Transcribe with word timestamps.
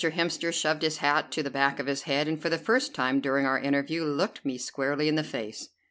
Hemster 0.01 0.51
shoved 0.51 0.81
his 0.81 0.97
hat 0.97 1.31
to 1.33 1.43
the 1.43 1.51
back 1.51 1.77
of 1.79 1.85
his 1.85 2.01
head, 2.09 2.27
and 2.27 2.41
for 2.41 2.49
the 2.49 2.57
first 2.57 2.95
time 2.95 3.19
during 3.21 3.45
our 3.45 3.59
interview 3.59 4.03
looked 4.03 4.43
me 4.43 4.57
squarely 4.57 5.07
in 5.07 5.13
the 5.13 5.23
face. 5.23 5.69